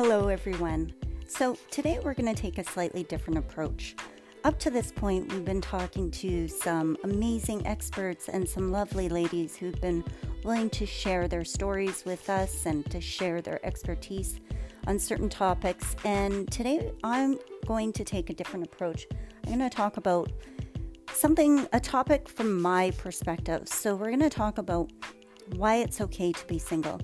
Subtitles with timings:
[0.00, 0.92] Hello, everyone.
[1.26, 3.96] So, today we're going to take a slightly different approach.
[4.44, 9.56] Up to this point, we've been talking to some amazing experts and some lovely ladies
[9.56, 10.04] who've been
[10.44, 14.38] willing to share their stories with us and to share their expertise
[14.86, 15.96] on certain topics.
[16.04, 19.08] And today, I'm going to take a different approach.
[19.46, 20.30] I'm going to talk about
[21.12, 23.66] something, a topic from my perspective.
[23.66, 24.92] So, we're going to talk about
[25.56, 27.00] why it's okay to be single.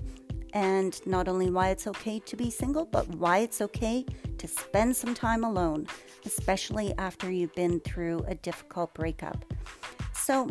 [0.55, 4.05] And not only why it's okay to be single, but why it's okay
[4.37, 5.85] to spend some time alone,
[6.25, 9.45] especially after you've been through a difficult breakup.
[10.13, 10.49] So,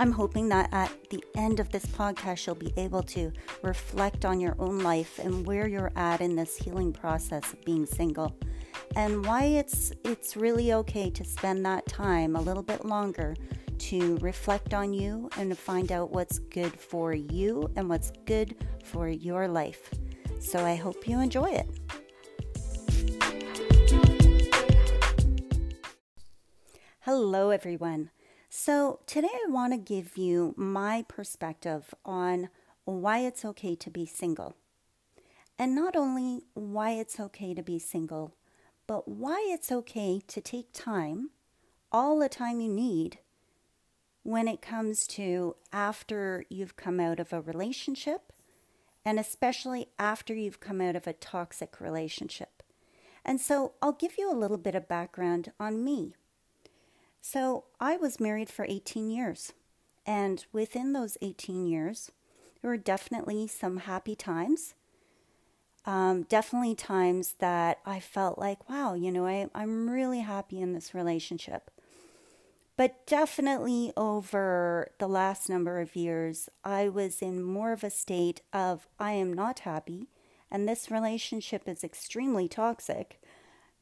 [0.00, 3.30] I'm hoping that at the end of this podcast, you'll be able to
[3.62, 7.86] reflect on your own life and where you're at in this healing process of being
[7.86, 8.34] single
[8.96, 13.34] and why it's it's really okay to spend that time a little bit longer
[13.90, 18.56] to reflect on you and to find out what's good for you and what's good
[18.82, 19.90] for your life.
[20.40, 21.68] So I hope you enjoy it.
[27.00, 28.08] Hello, everyone.
[28.48, 32.48] So, today I want to give you my perspective on
[32.86, 34.56] why it's okay to be single.
[35.58, 38.34] And not only why it's okay to be single,
[38.86, 41.30] but why it's okay to take time,
[41.92, 43.18] all the time you need,
[44.24, 48.32] when it comes to after you've come out of a relationship,
[49.04, 52.62] and especially after you've come out of a toxic relationship.
[53.24, 56.14] And so I'll give you a little bit of background on me.
[57.20, 59.52] So I was married for 18 years,
[60.04, 62.10] and within those 18 years,
[62.60, 64.74] there were definitely some happy times
[65.86, 70.72] um, definitely times that I felt like, wow, you know, I, I'm really happy in
[70.72, 71.70] this relationship.
[72.76, 78.42] But definitely over the last number of years, I was in more of a state
[78.52, 80.08] of I am not happy
[80.54, 83.20] and this relationship is extremely toxic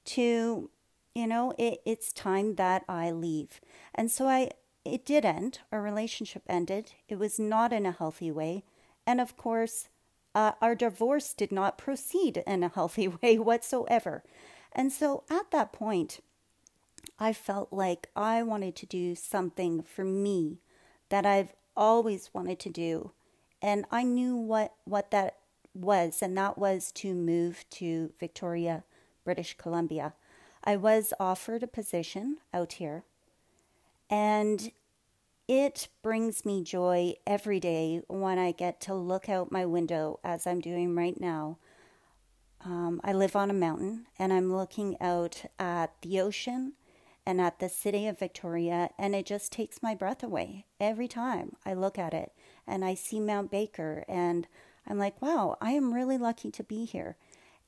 [0.07, 0.70] to,
[1.14, 3.61] you know, it, it's time that I leave.
[3.95, 5.59] And so I, it did end.
[5.70, 6.95] Our relationship ended.
[7.11, 8.64] It was not in a healthy way.
[9.07, 9.91] And of course,
[10.35, 14.23] uh, our divorce did not proceed in a healthy way whatsoever.
[14.73, 16.20] And so at that point,
[17.18, 20.58] I felt like I wanted to do something for me
[21.08, 23.13] that I've always wanted to do.
[23.61, 25.36] And I knew what, what that
[25.74, 28.85] was, and that was to move to Victoria,
[29.24, 30.14] British Columbia.
[30.64, 33.05] I was offered a position out here,
[34.11, 34.73] and
[35.48, 40.46] it brings me joy every day when I get to look out my window as
[40.46, 41.58] I'm doing right now.
[42.64, 46.74] Um, I live on a mountain and I'm looking out at the ocean
[47.27, 51.57] and at the city of Victoria, and it just takes my breath away every time
[51.65, 52.33] I look at it.
[52.67, 54.47] And I see Mount Baker, and
[54.87, 57.17] I'm like, wow, I am really lucky to be here.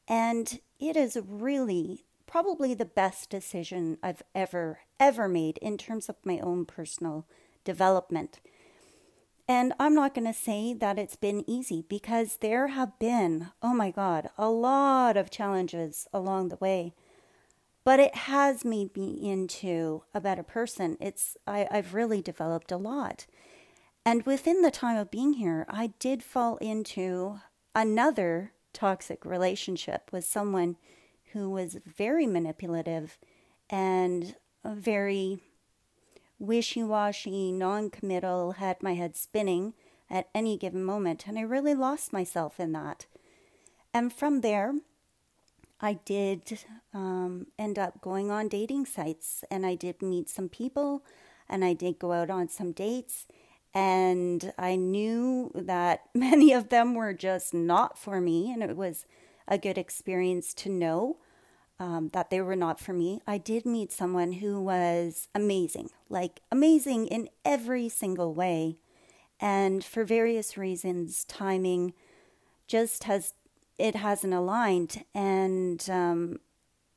[0.09, 6.17] And it is really probably the best decision I've ever, ever made in terms of
[6.25, 7.27] my own personal
[7.65, 8.41] development.
[9.47, 13.75] And I'm not going to say that it's been easy because there have been, oh
[13.75, 16.95] my God, a lot of challenges along the way.
[17.84, 20.97] But it has made me into a better person.
[21.00, 23.27] It's I, I've really developed a lot.
[24.06, 27.41] And within the time of being here, I did fall into
[27.75, 30.77] another toxic relationship with someone
[31.33, 33.19] who was very manipulative
[33.71, 35.41] and very
[36.39, 39.75] wishy washy, non committal, had my head spinning
[40.11, 41.27] at any given moment.
[41.27, 43.06] And I really lost myself in that.
[43.93, 44.75] And from there,
[45.84, 46.61] I did
[46.95, 51.05] um, end up going on dating sites and I did meet some people
[51.47, 53.27] and I did go out on some dates.
[53.75, 58.50] And I knew that many of them were just not for me.
[58.50, 59.05] And it was
[59.47, 61.19] a good experience to know
[61.78, 63.21] um, that they were not for me.
[63.27, 68.78] I did meet someone who was amazing, like amazing in every single way.
[69.39, 71.93] And for various reasons, timing
[72.67, 73.35] just has,
[73.79, 75.05] it hasn't aligned.
[75.15, 76.41] And, um,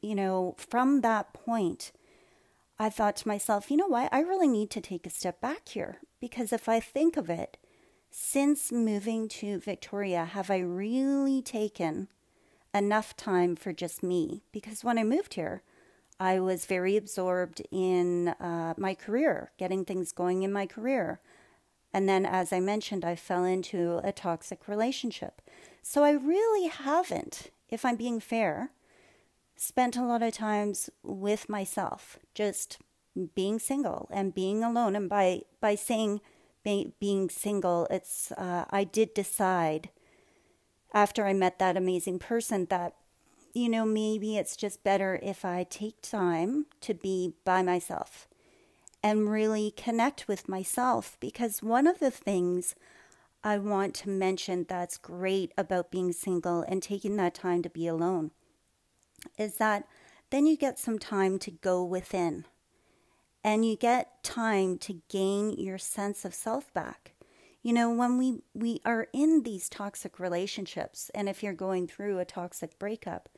[0.02, 1.92] you know, from that point,
[2.80, 4.14] I thought to myself, you know what?
[4.14, 7.58] I really need to take a step back here because if I think of it,
[8.10, 12.08] since moving to Victoria, have I really taken
[12.74, 15.64] enough time for just me because when I moved here,
[16.20, 21.20] I was very absorbed in uh, my career, getting things going in my career.
[21.94, 25.42] And then, as I mentioned, I fell into a toxic relationship.
[25.82, 28.72] So I really haven't, if I'm being fair,
[29.56, 32.80] spent a lot of times with myself, just
[33.34, 34.96] being single and being alone.
[34.96, 36.22] And by, by saying
[36.64, 39.90] be, being single, it's, uh, I did decide
[40.94, 42.96] after I met that amazing person that,
[43.54, 48.27] you know, maybe it's just better if I take time to be by myself
[49.08, 51.16] and really connect with myself.
[51.22, 52.76] Because one of the things
[53.42, 57.88] I want to mention that's great about being single and taking that time to be
[57.88, 58.32] alone
[59.38, 59.88] is that
[60.30, 62.44] then you get some time to go within
[63.46, 67.14] and you get time to gain your sense of self back.
[67.64, 72.20] You know, when we, we are in these toxic relationships, and if you're going through
[72.20, 73.30] a toxic breakup,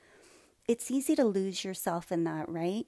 [0.68, 2.88] it's easy to lose yourself in that, right?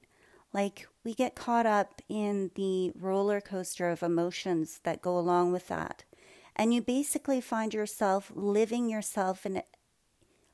[0.53, 5.68] Like we get caught up in the roller coaster of emotions that go along with
[5.68, 6.03] that.
[6.56, 9.63] And you basically find yourself living yourself in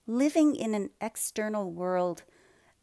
[0.05, 2.23] living in an external world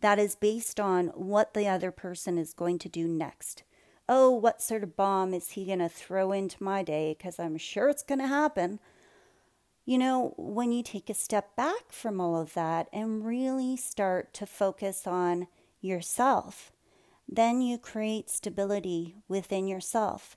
[0.01, 3.63] that is based on what the other person is going to do next.
[4.07, 7.15] Oh, what sort of bomb is he going to throw into my day?
[7.17, 8.81] Because I'm sure it's going to happen.
[9.87, 14.35] You know, when you take a step back from all of that and really start
[14.35, 15.47] to focus on
[15.81, 16.71] yourself,
[17.29, 20.37] then you create stability within yourself.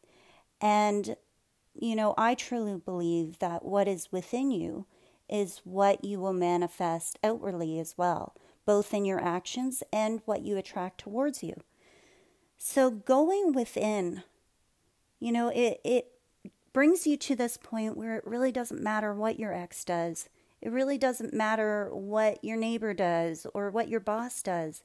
[0.62, 1.16] And,
[1.74, 4.86] you know, I truly believe that what is within you
[5.30, 8.34] is what you will manifest outwardly as well
[8.68, 11.56] both in your actions and what you attract towards you.
[12.58, 14.24] So going within,
[15.20, 16.12] you know, it, it
[16.74, 20.28] brings you to this point where it really doesn't matter what your ex does.
[20.62, 24.84] It really doesn't matter what your neighbor does or what your boss does.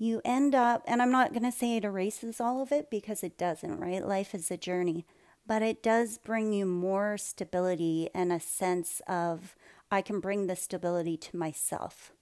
[0.00, 3.22] You end up, and I'm not going to say it erases all of it because
[3.22, 4.02] it doesn't, right?
[4.02, 5.04] Life is a journey,
[5.46, 9.54] but it does bring you more stability and a sense of
[9.90, 12.12] I can bring the stability to myself.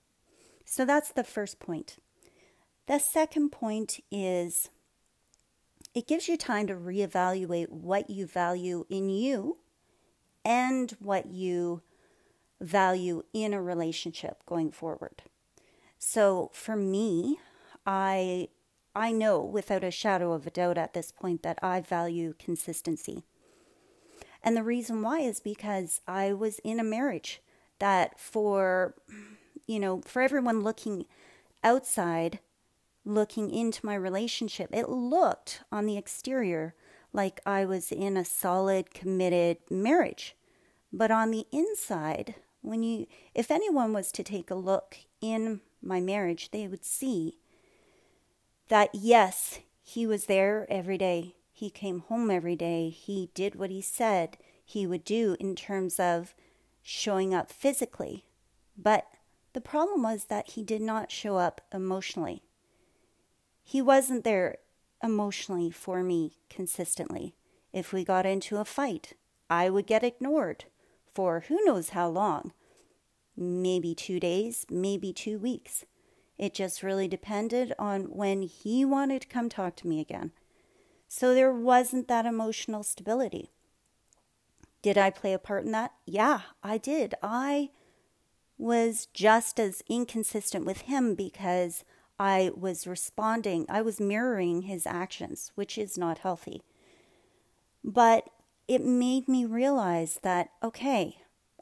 [0.65, 1.99] So that's the first point.
[2.89, 4.71] The second point is
[5.95, 9.59] it gives you time to reevaluate what you value in you
[10.45, 11.83] and what you
[12.61, 15.23] value in a relationship going forward.
[15.97, 17.39] So for me,
[17.89, 18.49] I
[18.95, 23.25] I know without a shadow of a doubt at this point that I value consistency.
[24.43, 27.41] And the reason why is because I was in a marriage
[27.79, 28.95] that for
[29.67, 31.07] you know, for everyone looking
[31.65, 32.41] outside,
[33.05, 36.75] looking into my relationship, it looked on the exterior
[37.13, 40.37] like I was in a solid, committed marriage.
[40.93, 46.01] But on the inside, when you, if anyone was to take a look in my
[46.01, 47.39] marriage, they would see
[48.69, 51.35] that yes, he was there every day.
[51.53, 52.91] He came home every day.
[52.91, 56.35] He did what he said he would do in terms of
[56.83, 58.27] showing up physically.
[58.77, 59.07] But
[59.55, 62.43] the problem was that he did not show up emotionally.
[63.65, 64.59] He wasn't there
[65.03, 67.35] emotionally for me consistently.
[67.73, 69.15] If we got into a fight,
[69.51, 70.67] I would get ignored
[71.13, 72.53] for who knows how long
[73.37, 75.85] maybe two days, maybe two weeks.
[76.39, 80.33] It just really depended on when he wanted to come talk to me again.
[81.09, 83.51] So there wasn't that emotional stability.
[84.81, 85.93] Did I play a part in that?
[86.07, 87.15] Yeah, I did.
[87.23, 87.71] I
[88.57, 91.85] was just as inconsistent with him because
[92.19, 96.63] I was responding, I was mirroring his actions, which is not healthy.
[97.85, 98.29] But
[98.67, 101.19] it made me realize that, okay,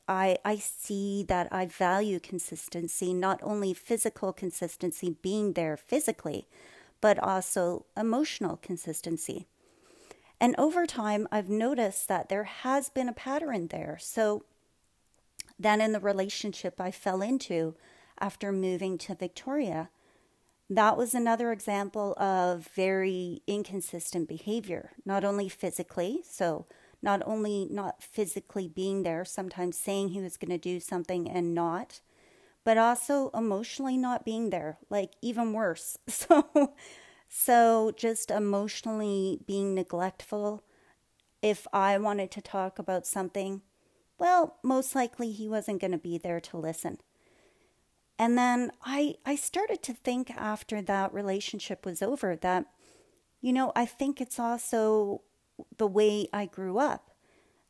[0.08, 6.46] I, I see that I value consistency, not only physical consistency, being there physically,
[7.00, 9.46] but also emotional consistency.
[10.40, 13.98] And over time, I've noticed that there has been a pattern there.
[14.00, 14.44] So
[15.58, 17.74] then, in the relationship I fell into
[18.20, 19.88] after moving to Victoria,
[20.68, 26.66] that was another example of very inconsistent behavior, not only physically, so
[27.06, 31.54] not only not physically being there, sometimes saying he was going to do something and
[31.54, 32.00] not,
[32.64, 35.96] but also emotionally not being there, like even worse.
[36.08, 36.74] So
[37.28, 40.64] so just emotionally being neglectful.
[41.42, 43.62] If I wanted to talk about something,
[44.18, 46.98] well, most likely he wasn't going to be there to listen.
[48.18, 52.66] And then I I started to think after that relationship was over that
[53.40, 55.22] you know, I think it's also
[55.76, 57.10] the way I grew up.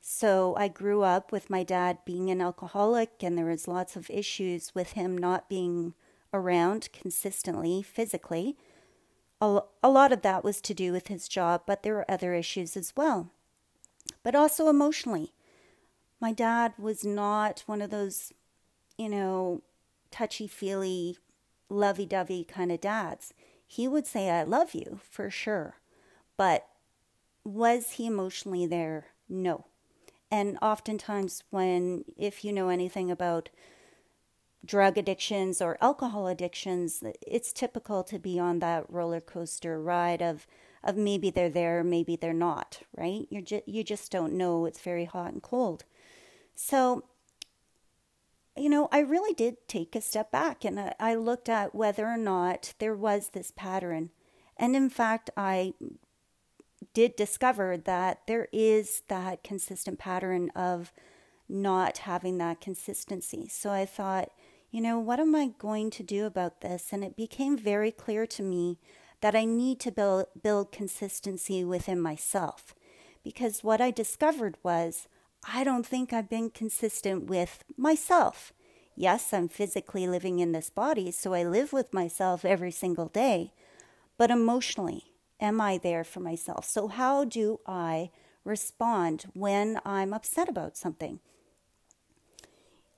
[0.01, 4.09] So I grew up with my dad being an alcoholic and there was lots of
[4.09, 5.95] issues with him not being
[6.33, 8.57] around consistently physically.
[9.41, 12.77] A, lot of that was to do with his job, but there were other issues
[12.77, 13.31] as well.
[14.23, 15.33] But also emotionally
[16.21, 18.33] my dad was not one of those,
[18.97, 19.63] you know,
[20.11, 21.19] touchy feely,
[21.69, 23.35] lovey dovey kind of dads.
[23.67, 25.77] He would say, I love you for sure.
[26.37, 26.67] But
[27.47, 29.07] was he emotionally there?
[29.29, 29.67] No.
[30.31, 33.49] And oftentimes, when, if you know anything about
[34.65, 40.47] drug addictions or alcohol addictions, it's typical to be on that roller coaster ride of,
[40.83, 43.29] of maybe they're there, maybe they're not, right?
[43.31, 44.67] You're ju- you just don't know.
[44.67, 45.85] It's very hot and cold.
[46.57, 47.05] So,
[48.57, 52.07] you know, I really did take a step back and I, I looked at whether
[52.07, 54.11] or not there was this pattern.
[54.57, 55.75] And in fact, I
[56.95, 60.93] did discover that there is that consistent pattern of
[61.49, 63.49] not having that consistency.
[63.49, 64.31] So I thought,
[64.71, 66.89] you know, what am I going to do about this?
[66.93, 68.79] And it became very clear to me
[69.21, 72.75] that I need to build, build consistency within myself.
[73.23, 75.09] Because what I discovered was
[75.53, 78.53] I don't think I've been consistent with myself.
[78.95, 83.53] Yes, I'm physically living in this body, so I live with myself every single day.
[84.17, 86.65] But emotionally, am I there for myself?
[86.65, 88.11] So, how do I
[88.45, 91.21] respond when I'm upset about something?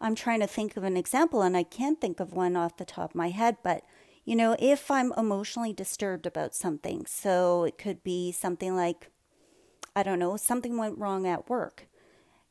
[0.01, 2.85] I'm trying to think of an example and I can't think of one off the
[2.85, 3.83] top of my head, but
[4.25, 9.11] you know, if I'm emotionally disturbed about something, so it could be something like,
[9.97, 11.89] I don't know, something went wrong at work.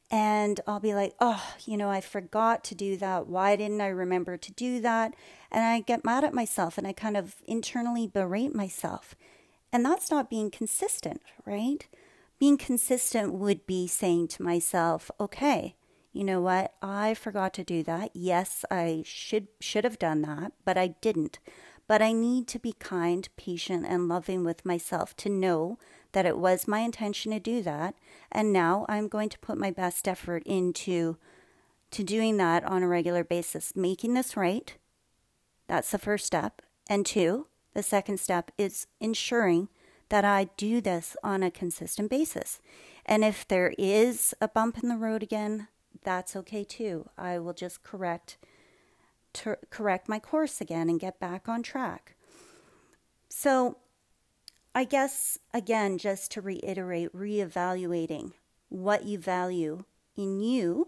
[0.09, 3.27] And I'll be like, oh, you know, I forgot to do that.
[3.27, 5.13] Why didn't I remember to do that?
[5.51, 9.15] And I get mad at myself and I kind of internally berate myself.
[9.71, 11.85] And that's not being consistent, right?
[12.39, 15.75] Being consistent would be saying to myself, okay,
[16.13, 16.73] you know what?
[16.81, 18.11] I forgot to do that.
[18.13, 21.39] Yes, I should should have done that, but I didn't.
[21.87, 25.77] But I need to be kind, patient, and loving with myself to know
[26.11, 27.95] that it was my intention to do that,
[28.31, 31.17] and now I'm going to put my best effort into
[31.91, 34.75] to doing that on a regular basis, making this right.
[35.67, 36.61] That's the first step.
[36.89, 37.47] And two,
[37.77, 39.69] the second step is ensuring
[40.09, 42.59] that I do this on a consistent basis.
[43.05, 45.67] And if there is a bump in the road again,
[46.03, 47.07] that's okay too.
[47.19, 48.37] I will just correct
[49.69, 52.15] correct my course again and get back on track.
[53.29, 53.77] So,
[54.73, 58.31] I guess again just to reiterate reevaluating
[58.69, 59.83] what you value
[60.15, 60.87] in you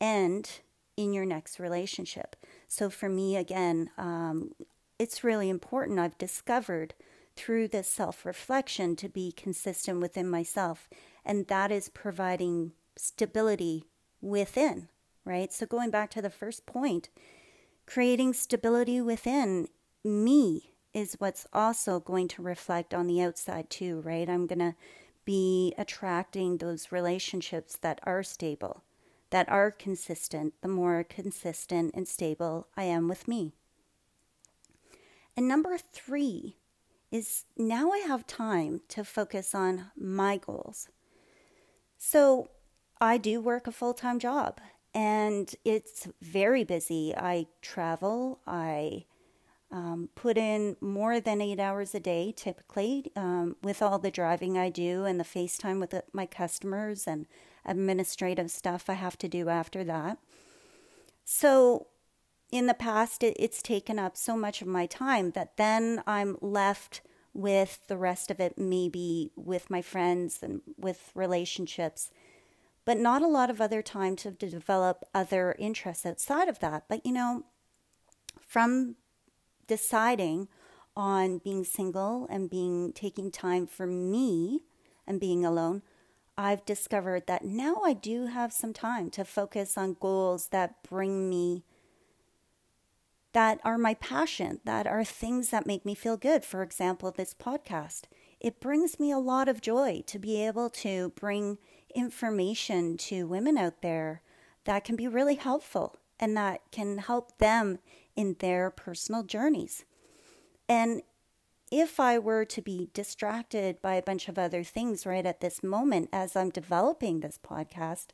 [0.00, 0.48] and
[0.96, 2.36] in your next relationship.
[2.68, 4.52] So for me again, um,
[4.98, 5.98] it's really important.
[5.98, 6.94] I've discovered
[7.36, 10.88] through this self reflection to be consistent within myself,
[11.24, 13.84] and that is providing stability
[14.20, 14.88] within,
[15.24, 15.52] right?
[15.52, 17.08] So, going back to the first point,
[17.86, 19.68] creating stability within
[20.04, 24.28] me is what's also going to reflect on the outside, too, right?
[24.28, 24.74] I'm going to
[25.24, 28.82] be attracting those relationships that are stable,
[29.30, 33.52] that are consistent, the more consistent and stable I am with me.
[35.38, 36.56] And number three
[37.12, 40.88] is now I have time to focus on my goals.
[41.96, 42.48] So,
[43.00, 44.60] I do work a full time job
[44.92, 47.14] and it's very busy.
[47.16, 49.04] I travel, I
[49.70, 54.58] um, put in more than eight hours a day typically um, with all the driving
[54.58, 57.26] I do and the FaceTime with the, my customers and
[57.64, 60.18] administrative stuff I have to do after that.
[61.24, 61.86] So,
[62.50, 66.36] in the past, it, it's taken up so much of my time that then I'm
[66.40, 67.02] left
[67.34, 72.10] with the rest of it, maybe with my friends and with relationships
[72.88, 76.84] but not a lot of other time to, to develop other interests outside of that.
[76.88, 77.44] But you know,
[78.40, 78.96] from
[79.66, 80.48] deciding
[80.96, 84.62] on being single and being taking time for me
[85.06, 85.82] and being alone,
[86.38, 91.28] I've discovered that now I do have some time to focus on goals that bring
[91.28, 91.64] me
[93.32, 96.44] that are my passion, that are things that make me feel good.
[96.44, 98.02] For example, this podcast.
[98.40, 101.58] It brings me a lot of joy to be able to bring
[101.94, 104.22] information to women out there
[104.64, 107.78] that can be really helpful and that can help them
[108.16, 109.84] in their personal journeys.
[110.68, 111.02] And
[111.70, 115.62] if I were to be distracted by a bunch of other things right at this
[115.62, 118.08] moment as I'm developing this podcast,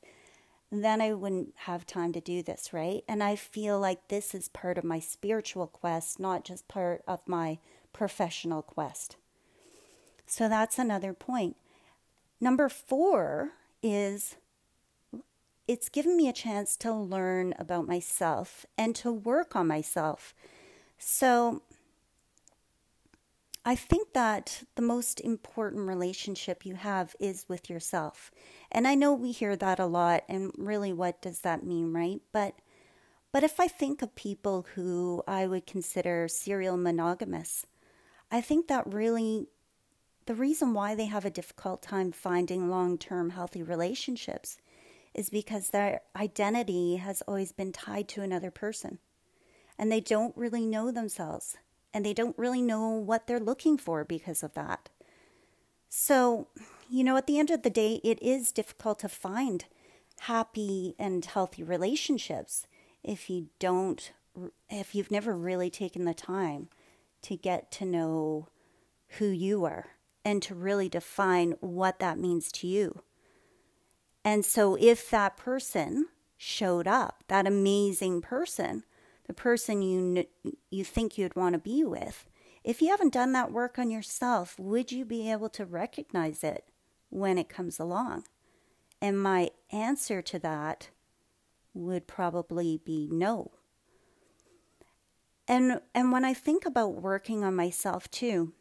[0.82, 3.04] then I wouldn't have time to do this, right?
[3.06, 7.20] And I feel like this is part of my spiritual quest, not just part of
[7.28, 7.58] my
[7.92, 9.16] professional quest.
[10.26, 11.56] So that's another point.
[12.40, 13.52] Number four
[13.82, 14.36] is
[15.68, 20.34] it's given me a chance to learn about myself and to work on myself.
[20.98, 21.62] So
[23.66, 28.30] I think that the most important relationship you have is with yourself.
[28.70, 32.20] And I know we hear that a lot and really what does that mean, right?
[32.32, 32.56] But
[33.32, 37.66] but if I think of people who I would consider serial monogamous,
[38.30, 39.48] I think that really
[40.26, 44.58] the reason why they have a difficult time finding long term healthy relationships
[45.14, 48.98] is because their identity has always been tied to another person.
[49.78, 51.56] And they don't really know themselves.
[51.94, 54.90] And they don't really know what they're looking for because of that.
[55.88, 56.48] So,
[56.90, 59.64] you know, at the end of the day, it is difficult to find
[60.22, 62.66] happy and healthy relationships
[63.04, 64.12] if you don't,
[64.68, 66.68] if you've never really taken the time
[67.22, 68.48] to get to know
[69.18, 69.92] who you are
[70.24, 73.02] and to really define what that means to you.
[74.24, 78.84] And so, if that person showed up, that amazing person,
[79.26, 80.26] the person you
[80.70, 82.28] you think you'd want to be with,
[82.62, 86.64] if you haven't done that work on yourself, would you be able to recognize it
[87.10, 88.24] when it comes along?
[89.00, 90.88] And my answer to that
[91.74, 93.50] would probably be no.
[95.46, 98.52] And and when I think about working on myself too,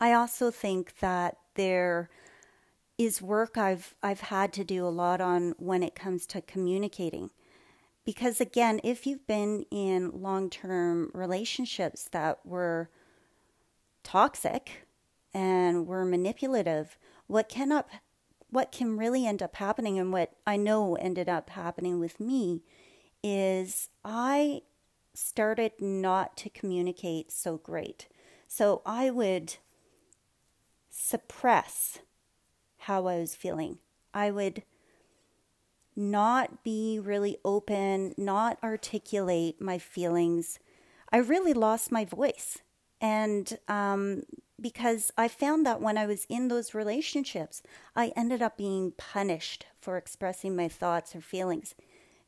[0.00, 2.08] I also think that there
[2.96, 7.30] is work I've I've had to do a lot on when it comes to communicating.
[8.06, 12.88] Because again, if you've been in long-term relationships that were
[14.04, 14.86] toxic
[15.34, 16.96] and were manipulative,
[17.26, 17.90] what can up
[18.48, 22.62] what can really end up happening and what I know ended up happening with me
[23.24, 24.62] is I
[25.12, 28.06] started not to communicate so great.
[28.46, 29.56] So I would
[30.88, 31.98] suppress
[32.78, 33.78] how I was feeling.
[34.14, 34.62] I would
[35.96, 40.58] not be really open, not articulate my feelings.
[41.10, 42.58] I really lost my voice.
[43.00, 44.22] And um,
[44.60, 47.62] because I found that when I was in those relationships,
[47.94, 51.74] I ended up being punished for expressing my thoughts or feelings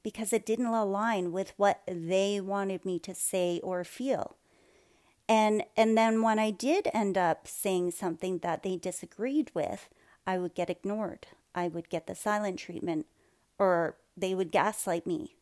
[0.02, 4.36] because it didn't align with what they wanted me to say or feel.
[5.28, 9.88] And and then when I did end up saying something that they disagreed with,
[10.26, 11.26] I would get ignored.
[11.54, 13.06] I would get the silent treatment
[13.58, 15.36] or they would gaslight me.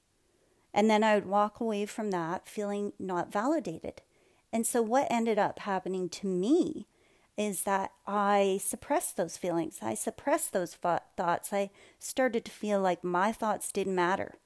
[0.72, 4.02] And then I would walk away from that feeling not validated.
[4.52, 6.86] And so what ended up happening to me
[7.36, 9.78] is that I suppressed those feelings.
[9.82, 11.52] I suppressed those thoughts.
[11.52, 14.36] I started to feel like my thoughts didn't matter.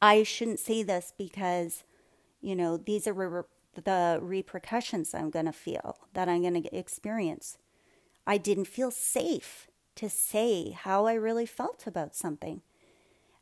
[0.00, 1.82] I shouldn't say this because,
[2.40, 7.58] you know, these are the repercussions I'm going to feel, that I'm going to experience.
[8.26, 12.62] I didn't feel safe to say how I really felt about something.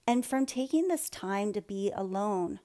[0.07, 2.61] And from taking this time to be alone,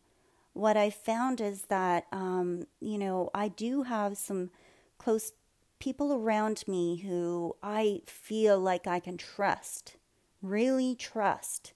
[0.53, 4.49] what I found is that, um, you know, I do have some
[4.97, 5.31] close
[5.79, 9.97] people around me who I feel like I can trust,
[10.41, 11.73] really trust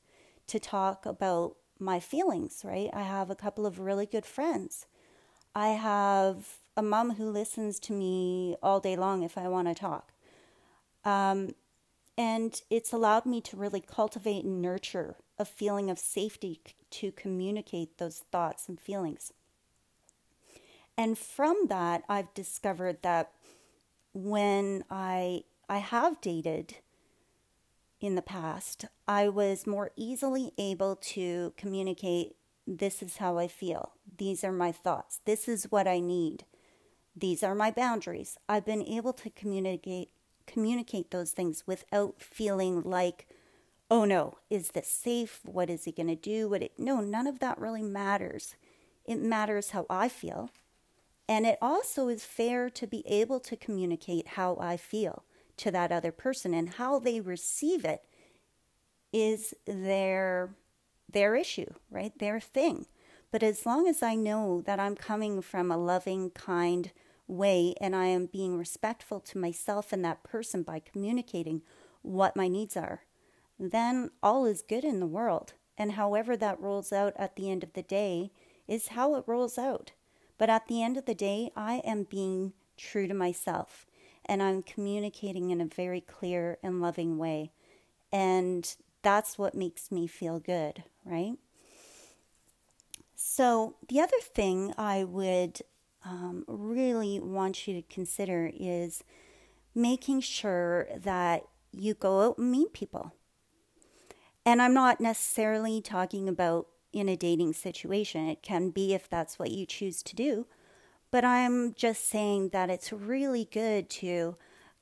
[0.48, 2.90] to talk about my feelings, right?
[2.94, 4.88] I have a couple of really good friends
[5.56, 9.74] I have a mom who listens to me all day long if I want to
[9.74, 10.14] talk.
[11.04, 11.56] Um,
[12.18, 17.98] and it's allowed me to really cultivate and nurture a feeling of safety to communicate
[17.98, 19.34] those thoughts and feelings.
[20.98, 23.32] And from that, I've discovered that
[24.14, 26.76] when I I have dated
[28.02, 32.36] in the past, I was more easily able to communicate
[32.68, 33.94] this is how I feel.
[34.18, 35.22] These are my thoughts.
[35.26, 36.46] This is what I need.
[37.16, 38.38] These are my boundaries.
[38.48, 40.10] I've been able to communicate
[40.52, 43.28] communicate those things without feeling like,
[43.90, 45.40] oh no, is this safe?
[45.44, 46.50] What is he going to do?
[46.50, 48.56] What it, no, none of that really matters.
[49.06, 50.50] It matters how I feel.
[51.28, 55.24] And it also is fair to be able to communicate how I feel
[55.58, 58.04] to that other person and how they receive it
[59.14, 60.56] is their
[61.12, 62.18] their issue, right?
[62.20, 62.86] Their thing.
[63.32, 66.92] But as long as I know that I'm coming from a loving, kind
[67.32, 71.62] way and I am being respectful to myself and that person by communicating
[72.02, 73.04] what my needs are,
[73.60, 75.54] then all is good in the world.
[75.78, 78.32] And however that rolls out at the end of the day
[78.68, 79.94] is how it rolls out.
[80.38, 83.86] But at the end of the day, I am being true to myself
[84.26, 87.52] and I'm communicating in a very clear and loving way.
[88.12, 91.34] And that's what makes me feel good, right?
[93.16, 95.62] So, the other thing I would
[96.04, 99.04] um, really want you to consider is
[99.76, 103.14] making sure that you go out and meet people.
[104.46, 109.40] And I'm not necessarily talking about in a dating situation, it can be if that's
[109.40, 110.46] what you choose to do.
[111.10, 114.36] But I'm just saying that it's really good to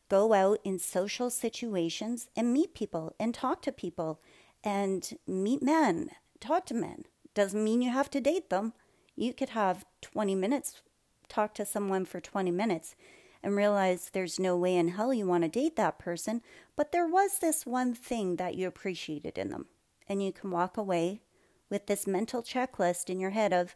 [0.10, 4.20] go out in social situations and meet people and talk to people
[4.64, 7.06] and meet men, talk to men.
[7.34, 8.74] Doesn't mean you have to date them.
[9.16, 10.82] You could have 20 minutes,
[11.30, 12.96] talk to someone for 20 minutes,
[13.42, 16.42] and realize there's no way in hell you want to date that person,
[16.76, 19.68] but there was this one thing that you appreciated in them.
[20.08, 21.22] And you can walk away
[21.70, 23.76] with this mental checklist in your head of,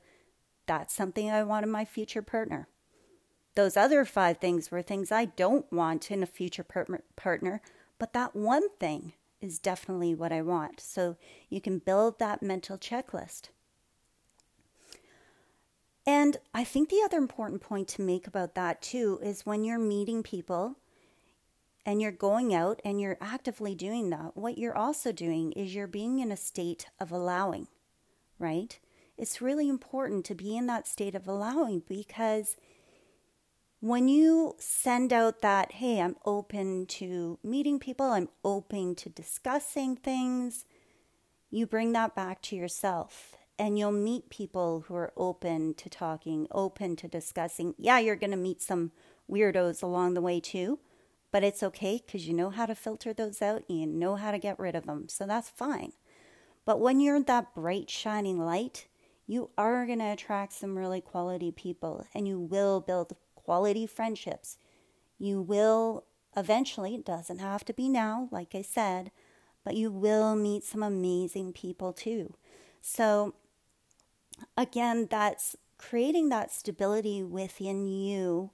[0.66, 2.68] that's something I want in my future partner.
[3.56, 6.66] Those other five things were things I don't want in a future
[7.16, 7.62] partner,
[8.00, 10.80] but that one thing is definitely what I want.
[10.80, 11.18] So
[11.50, 13.50] you can build that mental checklist.
[16.06, 19.80] And I think the other important point to make about that too is when you're
[19.80, 20.76] meeting people
[21.86, 25.88] and you're going out and you're actively doing that, what you're also doing is you're
[25.88, 27.68] being in a state of allowing,
[28.38, 28.80] right?
[29.18, 32.58] It's really important to be in that state of allowing because
[33.80, 39.96] when you send out that, hey, I'm open to meeting people, I'm open to discussing
[39.96, 40.66] things,
[41.50, 46.48] you bring that back to yourself and you'll meet people who are open to talking,
[46.52, 47.74] open to discussing.
[47.78, 48.92] Yeah, you're going to meet some
[49.32, 50.80] weirdos along the way too,
[51.32, 54.32] but it's okay because you know how to filter those out and you know how
[54.32, 55.08] to get rid of them.
[55.08, 55.94] So that's fine.
[56.66, 58.88] But when you're that bright, shining light,
[59.28, 64.58] you are going to attract some really quality people and you will build quality friendships.
[65.18, 66.04] You will
[66.36, 69.10] eventually, it doesn't have to be now, like I said,
[69.64, 72.34] but you will meet some amazing people too.
[72.82, 73.36] So,
[74.58, 78.52] again, that's creating that stability within you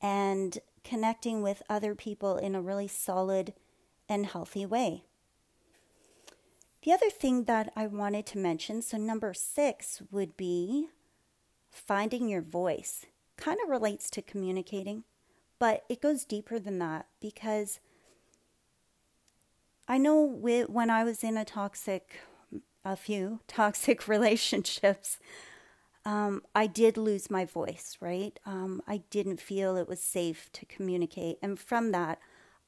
[0.00, 3.52] and connecting with other people in a really solid
[4.08, 5.04] and healthy way.
[6.82, 10.88] The other thing that I wanted to mention, so number six would be
[11.70, 15.04] finding your voice kind of relates to communicating,
[15.58, 17.80] but it goes deeper than that because
[19.86, 22.20] I know when I was in a toxic,
[22.92, 25.18] a few toxic relationships,
[26.04, 28.38] um, I did lose my voice, right?
[28.46, 31.38] Um, I didn't feel it was safe to communicate.
[31.42, 32.18] And from that,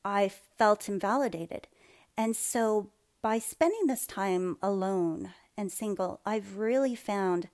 [0.04, 1.68] I felt invalidated.
[2.16, 2.90] And so
[3.22, 7.48] by spending this time alone and single, I've really found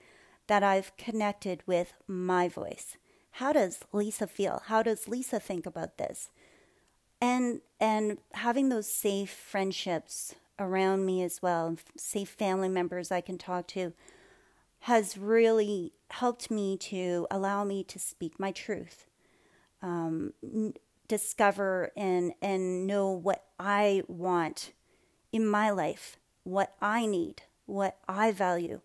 [0.47, 2.97] that I've connected with my voice
[3.37, 4.63] how does Lisa feel?
[4.65, 6.31] How does Lisa think about this?
[7.21, 13.39] And and having those safe friendships around me as well, safe family members I can
[13.39, 13.93] talk to,
[14.81, 19.07] has really helped me to allow me to speak my truth,
[19.83, 20.33] um,
[21.09, 24.73] discover and and know what I want
[25.33, 28.81] in my life, what I need, what I value,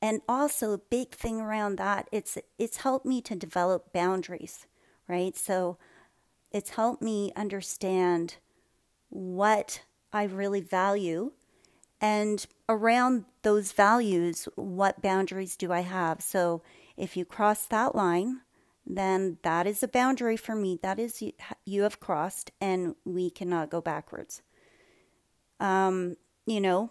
[0.00, 4.66] and also a big thing around that it's it's helped me to develop boundaries
[5.08, 5.36] right?
[5.36, 5.78] So
[6.52, 8.36] it's helped me understand
[9.08, 9.82] what
[10.12, 11.32] i really value.
[12.00, 16.20] And around those values what boundaries do i have?
[16.20, 16.62] So
[16.96, 18.40] if you cross that line
[18.88, 20.78] then that is a boundary for me.
[20.82, 21.22] That is
[21.64, 24.42] you have crossed and we cannot go backwards.
[25.58, 26.16] Um,
[26.46, 26.90] you know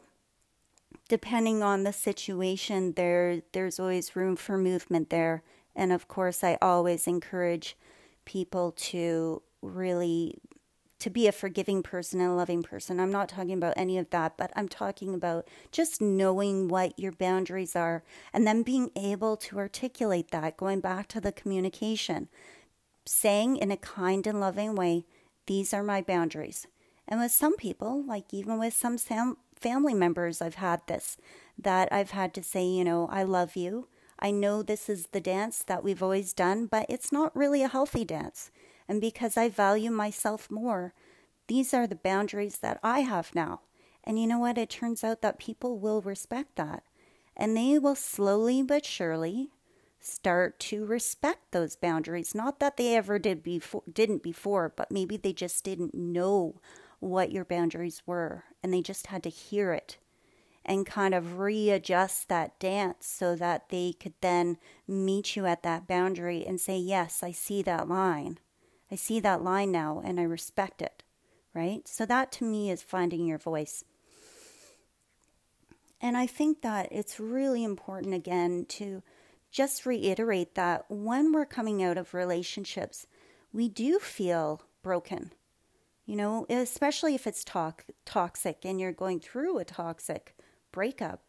[1.08, 5.43] depending on the situation, there there's always room for movement there.
[5.75, 7.78] And of course, I always encourage
[8.23, 10.39] people to really
[11.05, 12.99] to be a forgiving person and a loving person.
[12.99, 17.11] I'm not talking about any of that, but I'm talking about just knowing what your
[17.11, 22.27] boundaries are and then being able to articulate that, going back to the communication,
[23.05, 25.05] saying in a kind and loving way,
[25.45, 26.65] these are my boundaries.
[27.07, 31.17] And with some people, like even with some family members, I've had this
[31.55, 33.89] that I've had to say, you know, I love you.
[34.17, 37.67] I know this is the dance that we've always done, but it's not really a
[37.67, 38.49] healthy dance.
[38.88, 40.93] And because I value myself more,
[41.48, 43.62] these are the boundaries that I have now.
[44.04, 44.58] And you know what?
[44.58, 46.84] It turns out that people will respect that.
[47.36, 49.50] And they will slowly but surely
[50.00, 52.36] start to respect those boundaries.
[52.36, 56.62] Not that they ever did before didn't before, but maybe they just didn't know
[57.00, 59.98] what your boundaries were, and they just had to hear it
[60.65, 65.88] and kind of readjust that dance so that they could then meet you at that
[65.88, 68.39] boundary and say, Yes, I see that line.
[68.91, 71.04] I see that line now and I respect it,
[71.54, 71.88] right?
[71.88, 73.84] So, that to me is finding your voice.
[76.02, 79.02] And I think that it's really important again to
[79.52, 83.08] just reiterate that when we're coming out of relationships,
[83.54, 85.32] we do feel broken
[86.06, 90.36] you know, especially if it's talk, toxic and you're going through a toxic
[90.71, 91.24] breakup,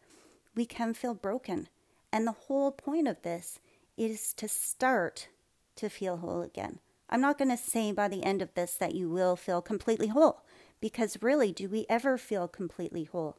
[0.55, 1.67] we can feel broken.
[2.11, 3.59] And the whole point of this
[3.97, 5.29] is to start
[5.77, 6.79] to feel whole again.
[7.09, 10.07] I'm not going to say by the end of this that you will feel completely
[10.07, 10.43] whole,
[10.81, 13.37] because really, do we ever feel completely whole?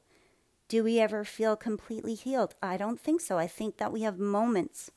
[0.69, 2.55] Do we ever feel completely healed?
[2.63, 3.39] I don't think so.
[3.39, 4.91] I think that we have moments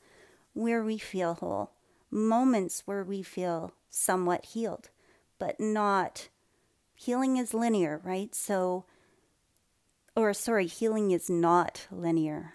[0.52, 1.72] where we feel whole,
[2.10, 4.90] moments where we feel somewhat healed,
[5.38, 6.28] but not
[6.94, 8.34] healing is linear, right?
[8.34, 8.84] So,
[10.14, 12.52] or sorry, healing is not linear.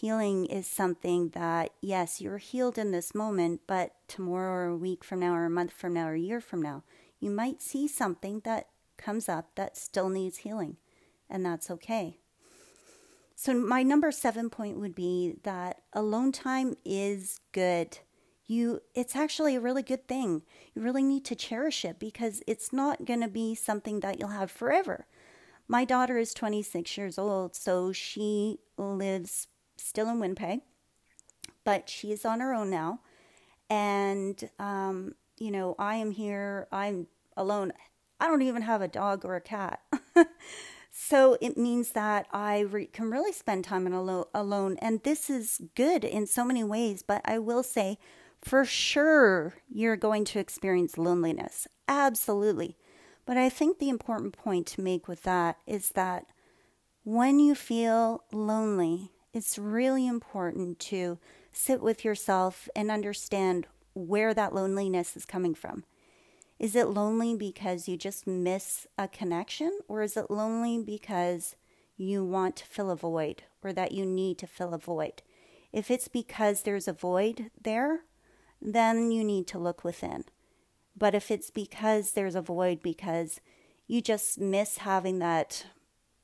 [0.00, 5.02] Healing is something that, yes, you're healed in this moment, but tomorrow or a week
[5.02, 6.82] from now or a month from now or a year from now,
[7.18, 10.76] you might see something that comes up that still needs healing,
[11.30, 12.18] and that's okay.
[13.36, 18.00] So, my number seven point would be that alone time is good.
[18.44, 20.42] You, it's actually a really good thing.
[20.74, 24.28] You really need to cherish it because it's not going to be something that you'll
[24.28, 25.06] have forever.
[25.66, 30.60] My daughter is 26 years old, so she lives still in Winnipeg,
[31.64, 33.00] but she is on her own now.
[33.68, 37.72] And, um, you know, I am here, I'm alone.
[38.20, 39.80] I don't even have a dog or a cat.
[40.90, 44.76] so it means that I re- can really spend time alo- alone.
[44.80, 47.98] And this is good in so many ways, but I will say,
[48.40, 51.66] for sure, you're going to experience loneliness.
[51.88, 52.76] Absolutely.
[53.26, 56.26] But I think the important point to make with that is that
[57.02, 61.18] when you feel lonely, it's really important to
[61.52, 65.84] sit with yourself and understand where that loneliness is coming from.
[66.58, 71.54] Is it lonely because you just miss a connection, or is it lonely because
[71.98, 75.20] you want to fill a void or that you need to fill a void?
[75.70, 78.04] If it's because there's a void there,
[78.62, 80.24] then you need to look within.
[80.96, 83.42] But if it's because there's a void because
[83.86, 85.66] you just miss having that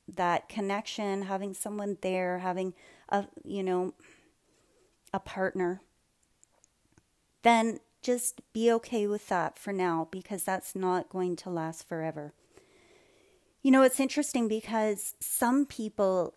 [0.07, 2.73] that connection, having someone there, having
[3.13, 3.93] a you know
[5.13, 5.81] a partner,
[7.43, 12.33] then just be okay with that for now because that's not going to last forever.
[13.61, 16.33] You know, it's interesting because some people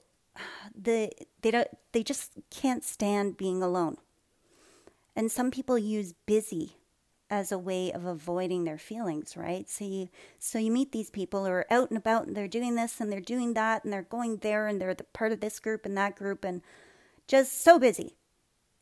[0.75, 1.11] the
[1.43, 3.97] they don't they just can't stand being alone.
[5.17, 6.77] And some people use busy
[7.29, 9.69] as a way of avoiding their feelings, right?
[9.69, 10.09] So you
[10.39, 13.12] so you meet these people who are out and about and they're doing this and
[13.12, 15.97] they're doing that and they're going there and they're the part of this group and
[15.97, 16.62] that group and
[17.27, 18.17] just so busy.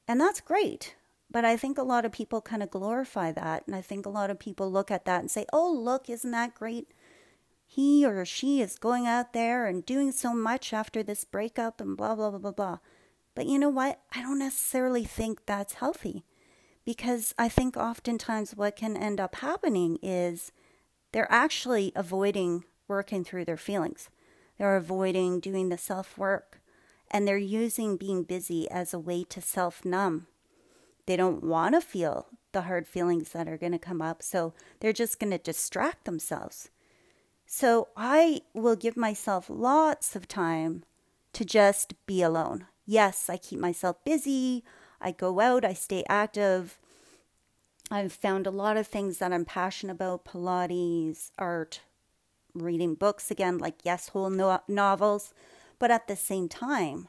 [0.06, 0.94] And that's great.
[1.30, 3.66] But I think a lot of people kind of glorify that.
[3.66, 6.30] And I think a lot of people look at that and say, oh, look, isn't
[6.30, 6.88] that great?
[7.66, 11.96] He or she is going out there and doing so much after this breakup and
[11.96, 12.78] blah, blah, blah, blah, blah.
[13.34, 14.00] But you know what?
[14.14, 16.24] I don't necessarily think that's healthy
[16.84, 20.52] because I think oftentimes what can end up happening is
[21.12, 24.10] they're actually avoiding working through their feelings.
[24.58, 26.60] They're avoiding doing the self work
[27.10, 30.26] and they're using being busy as a way to self numb
[31.06, 34.22] they don't want to feel the hard feelings that are going to come up.
[34.22, 36.70] So they're just going to distract themselves.
[37.46, 40.84] So I will give myself lots of time
[41.34, 42.66] to just be alone.
[42.86, 44.64] Yes, I keep myself busy.
[45.00, 46.78] I go out, I stay active.
[47.90, 51.80] I've found a lot of things that I'm passionate about Pilates, art,
[52.54, 55.34] reading books again, like yes, whole no- novels.
[55.78, 57.08] But at the same time,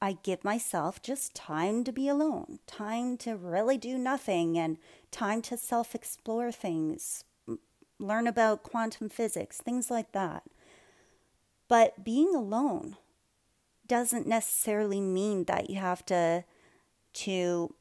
[0.00, 4.78] I give myself just time to be alone, time to really do nothing, and
[5.10, 7.24] time to self explore things,
[7.98, 10.44] learn about quantum physics, things like that.
[11.66, 12.96] But being alone
[13.86, 16.44] doesn't necessarily mean that you have to
[17.12, 17.74] to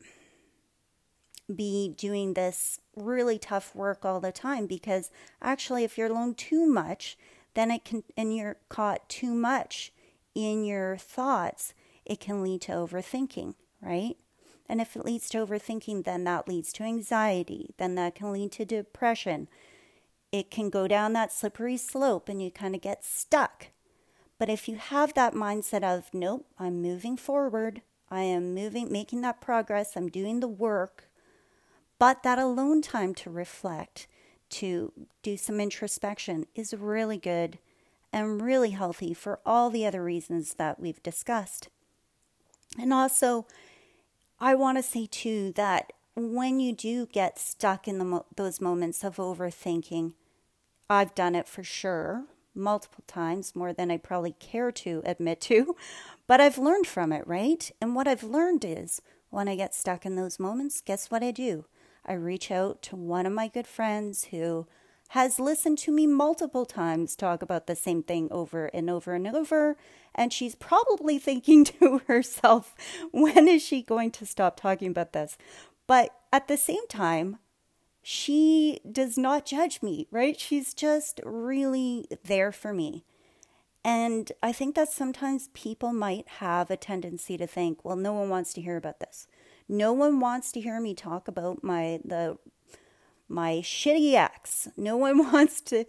[1.54, 5.10] be doing this really tough work all the time because
[5.42, 7.18] actually if you're alone too much
[7.54, 9.94] then it can and you're caught too much
[10.36, 11.74] in your thoughts
[12.08, 14.16] it can lead to overthinking, right?
[14.70, 18.54] And if it leads to overthinking, then that leads to anxiety, then that can lead
[18.54, 19.50] to depression.
[20.32, 23.68] It can go down that slippery slope and you kind of get stuck.
[24.40, 29.22] But if you have that mindset of, nope, I'm moving forward, I am moving, making
[29.22, 31.10] that progress, I'm doing the work,
[32.00, 34.08] but that alone time to reflect,
[34.50, 34.94] to
[35.24, 37.60] do some introspection is really good
[38.14, 41.68] and really healthy for all the other reasons that we've discussed.
[42.80, 43.46] And also,
[44.40, 49.04] I want to say too that when you do get stuck in the, those moments
[49.04, 50.14] of overthinking,
[50.90, 52.24] I've done it for sure
[52.58, 55.76] multiple times, more than I probably care to admit to,
[56.28, 57.72] but I've learned from it, right?
[57.80, 61.32] And what I've learned is when I get stuck in those moments, guess what I
[61.32, 61.66] do?
[62.06, 64.66] I reach out to one of my good friends who
[65.10, 69.28] has listened to me multiple times talk about the same thing over and over and
[69.28, 69.78] over.
[70.16, 72.76] And she's probably thinking to herself,
[73.12, 75.38] when is she going to stop talking about this?
[75.86, 77.40] But at the same time,
[78.10, 80.40] she does not judge me, right?
[80.40, 83.04] She's just really there for me.
[83.84, 88.30] And I think that sometimes people might have a tendency to think, well, no one
[88.30, 89.28] wants to hear about this.
[89.68, 92.38] No one wants to hear me talk about my the
[93.28, 94.70] my shitty ex.
[94.78, 95.84] No one wants to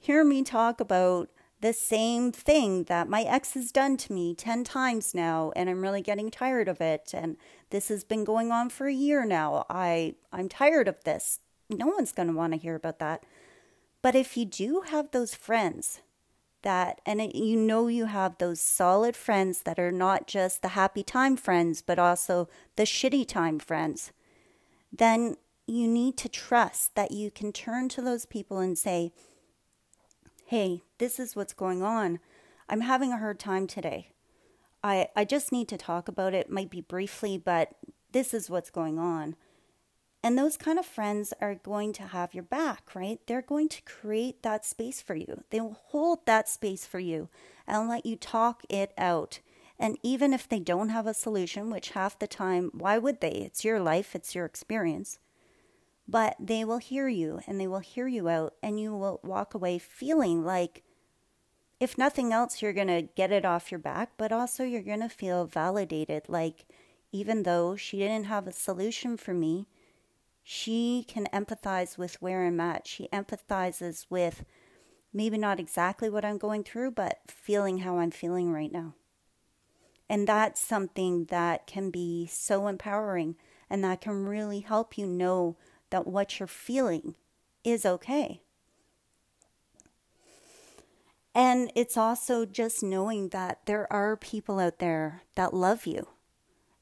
[0.00, 1.28] hear me talk about
[1.60, 5.82] the same thing that my ex has done to me 10 times now and I'm
[5.82, 7.36] really getting tired of it and
[7.68, 9.66] this has been going on for a year now.
[9.68, 11.40] I I'm tired of this.
[11.70, 13.24] No one's going to want to hear about that.
[14.02, 16.00] But if you do have those friends
[16.62, 20.68] that and it, you know you have those solid friends that are not just the
[20.68, 24.12] happy time friends but also the shitty time friends,
[24.92, 29.12] then you need to trust that you can turn to those people and say,
[30.46, 32.20] hey, this is what's going on.
[32.68, 34.08] I'm having a hard time today.
[34.82, 37.74] I, I just need to talk about it, might be briefly, but
[38.12, 39.36] this is what's going on.
[40.22, 43.20] And those kind of friends are going to have your back, right?
[43.26, 45.44] They're going to create that space for you.
[45.50, 47.28] They will hold that space for you
[47.66, 49.40] and let you talk it out.
[49.78, 53.30] And even if they don't have a solution, which half the time, why would they?
[53.30, 55.20] It's your life, it's your experience
[56.08, 59.52] but they will hear you and they will hear you out, and you will walk
[59.52, 60.82] away feeling like,
[61.78, 65.00] if nothing else, you're going to get it off your back, but also you're going
[65.00, 66.22] to feel validated.
[66.26, 66.64] Like,
[67.12, 69.68] even though she didn't have a solution for me,
[70.50, 72.86] she can empathize with where I'm at.
[72.86, 74.46] She empathizes with
[75.12, 78.94] maybe not exactly what I'm going through, but feeling how I'm feeling right now.
[80.08, 83.36] And that's something that can be so empowering
[83.68, 85.58] and that can really help you know
[85.90, 87.14] that what you're feeling
[87.62, 88.40] is okay.
[91.34, 96.08] And it's also just knowing that there are people out there that love you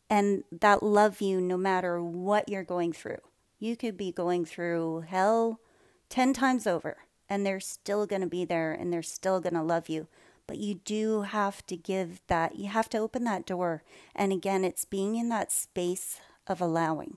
[0.09, 3.19] and that love you no matter what you're going through.
[3.59, 5.61] You could be going through hell
[6.09, 9.63] 10 times over, and they're still going to be there and they're still going to
[9.63, 10.09] love you.
[10.47, 13.83] But you do have to give that, you have to open that door.
[14.15, 17.17] And again, it's being in that space of allowing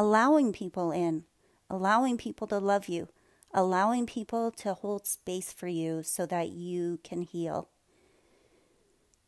[0.00, 1.24] allowing people in,
[1.68, 3.06] allowing people to love you,
[3.52, 7.68] allowing people to hold space for you so that you can heal.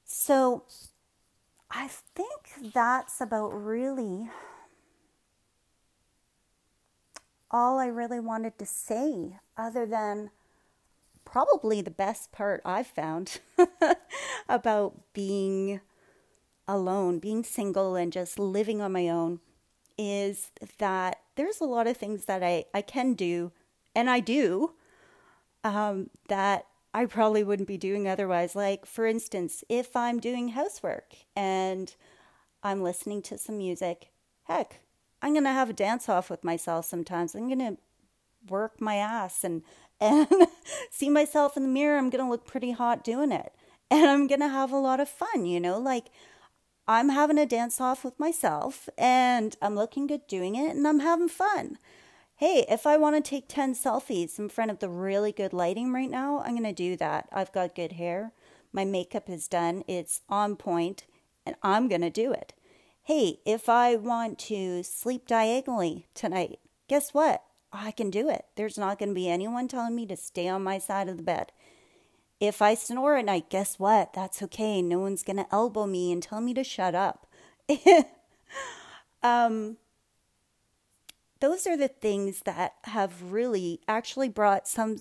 [0.02, 0.64] So,
[1.70, 4.30] I think that's about really
[7.52, 10.30] all I really wanted to say, other than
[11.24, 13.40] probably the best part I've found
[14.48, 15.80] about being
[16.66, 19.40] alone, being single, and just living on my own
[19.98, 23.52] is that there's a lot of things that I, I can do,
[23.94, 24.72] and I do,
[25.64, 28.54] um, that I probably wouldn't be doing otherwise.
[28.54, 31.94] Like, for instance, if I'm doing housework and
[32.62, 34.08] I'm listening to some music,
[34.44, 34.81] heck,
[35.22, 37.34] I'm going to have a dance off with myself sometimes.
[37.34, 37.78] I'm going to
[38.48, 39.62] work my ass and,
[40.00, 40.28] and
[40.90, 41.96] see myself in the mirror.
[41.96, 43.54] I'm going to look pretty hot doing it.
[43.90, 45.78] And I'm going to have a lot of fun, you know?
[45.78, 46.06] Like,
[46.88, 51.00] I'm having a dance off with myself and I'm looking good doing it and I'm
[51.00, 51.78] having fun.
[52.36, 55.92] Hey, if I want to take 10 selfies in front of the really good lighting
[55.92, 57.28] right now, I'm going to do that.
[57.30, 58.32] I've got good hair.
[58.72, 59.84] My makeup is done.
[59.86, 61.04] It's on point
[61.46, 62.52] and I'm going to do it.
[63.04, 67.42] Hey, if I want to sleep diagonally tonight, guess what?
[67.72, 68.44] I can do it.
[68.54, 71.22] There's not going to be anyone telling me to stay on my side of the
[71.24, 71.50] bed.
[72.38, 74.12] If I snore at night, guess what?
[74.12, 74.82] That's okay.
[74.82, 77.26] No one's going to elbow me and tell me to shut up.
[79.24, 79.78] um,
[81.40, 84.98] those are the things that have really actually brought some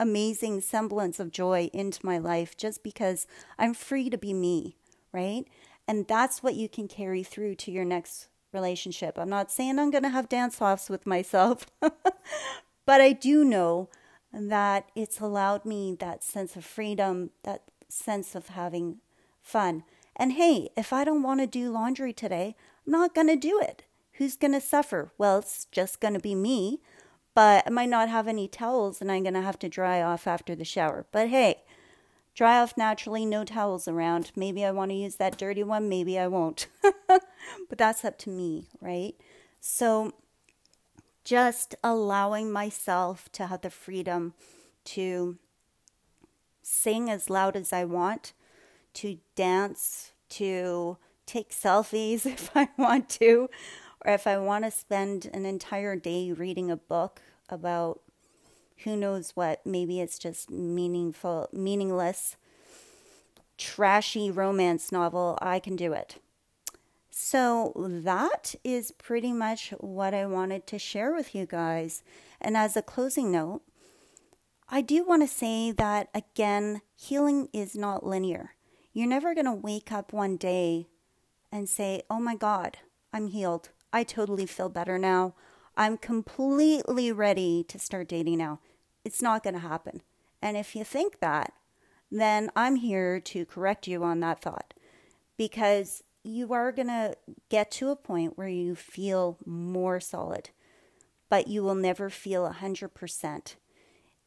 [0.00, 3.26] amazing semblance of joy into my life just because
[3.58, 4.78] I'm free to be me,
[5.12, 5.44] right?
[5.92, 9.18] And that's what you can carry through to your next relationship.
[9.18, 11.66] I'm not saying I'm going to have dance offs with myself,
[12.86, 13.90] but I do know
[14.32, 19.00] that it's allowed me that sense of freedom, that sense of having
[19.42, 19.84] fun.
[20.16, 23.60] And hey, if I don't want to do laundry today, I'm not going to do
[23.60, 23.82] it.
[24.12, 25.12] Who's going to suffer?
[25.18, 26.80] Well, it's just going to be me,
[27.34, 30.26] but I might not have any towels and I'm going to have to dry off
[30.26, 31.04] after the shower.
[31.12, 31.61] But hey,
[32.34, 34.32] dry off naturally, no towels around.
[34.36, 36.66] Maybe I want to use that dirty one, maybe I won't.
[37.08, 39.14] but that's up to me, right?
[39.60, 40.12] So
[41.24, 44.34] just allowing myself to have the freedom
[44.84, 45.38] to
[46.62, 48.32] sing as loud as I want,
[48.94, 50.96] to dance, to
[51.26, 53.48] take selfies if I want to,
[54.04, 58.00] or if I want to spend an entire day reading a book about
[58.84, 62.36] who knows what, maybe it's just meaningful, meaningless,
[63.58, 66.16] trashy romance novel, I can do it.
[67.10, 72.02] So that is pretty much what I wanted to share with you guys.
[72.40, 73.62] And as a closing note,
[74.68, 78.54] I do want to say that again, healing is not linear.
[78.94, 80.86] You're never going to wake up one day
[81.52, 82.78] and say, Oh my God,
[83.12, 83.68] I'm healed.
[83.92, 85.34] I totally feel better now.
[85.76, 88.60] I'm completely ready to start dating now.
[89.04, 90.02] It's not going to happen.
[90.40, 91.52] And if you think that,
[92.10, 94.74] then I'm here to correct you on that thought
[95.36, 97.16] because you are going to
[97.48, 100.50] get to a point where you feel more solid,
[101.28, 103.54] but you will never feel 100%.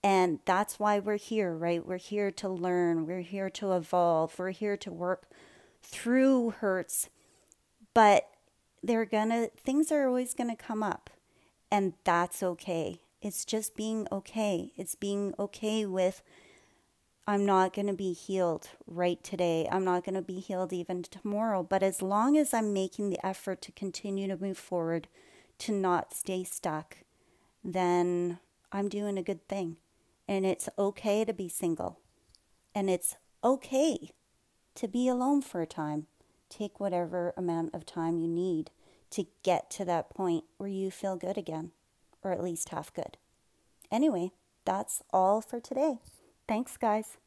[0.04, 1.86] And that's why we're here, right?
[1.86, 5.28] We're here to learn, we're here to evolve, we're here to work
[5.82, 7.10] through hurts.
[7.94, 8.28] But
[8.84, 11.10] they're gonna, things are always gonna come up,
[11.72, 13.00] and that's okay.
[13.26, 14.72] It's just being okay.
[14.78, 16.22] It's being okay with
[17.26, 19.68] I'm not going to be healed right today.
[19.72, 21.64] I'm not going to be healed even tomorrow.
[21.64, 25.08] But as long as I'm making the effort to continue to move forward,
[25.58, 26.98] to not stay stuck,
[27.64, 28.38] then
[28.72, 29.78] I'm doing a good thing.
[30.28, 31.98] And it's okay to be single.
[32.76, 34.12] And it's okay
[34.76, 36.06] to be alone for a time.
[36.48, 38.70] Take whatever amount of time you need
[39.10, 41.72] to get to that point where you feel good again,
[42.26, 43.18] or at least half good.
[43.92, 44.32] Anyway,
[44.66, 46.00] that's all for today.
[46.48, 47.18] Thanks, guys.